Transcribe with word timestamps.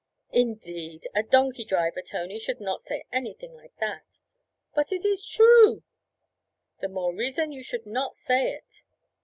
"''Indeed! 0.31 1.07
A 1.13 1.21
donkey 1.21 1.63
driver, 1.63 2.01
Tony, 2.01 2.39
should 2.39 2.59
not 2.59 2.81
say 2.81 3.03
anything 3.11 3.53
like 3.53 3.77
that.' 3.79 4.19
'But 4.73 4.91
it 4.91 5.05
is 5.05 5.27
true.' 5.27 5.83
'The 6.79 6.89
more 6.89 7.13
reason 7.13 7.51
you 7.51 7.61
should 7.61 7.85
not 7.85 8.15
say 8.15 8.51
it.' 8.53 8.81